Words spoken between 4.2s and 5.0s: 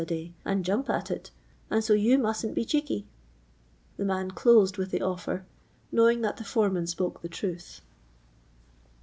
closed with